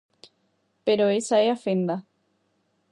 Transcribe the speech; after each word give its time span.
Pero 0.85 1.05
esa 1.19 1.37
é 1.45 1.47
a 1.51 1.61
fenda. 1.65 1.97